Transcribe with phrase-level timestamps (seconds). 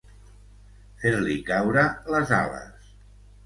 [1.03, 2.93] Fer-li caure les ales.